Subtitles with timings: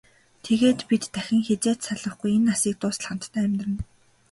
[0.45, 3.81] Тэгээд бид дахин хэзээ ч салахгүй, энэ насыг дуустал хамтдаа амьдарна.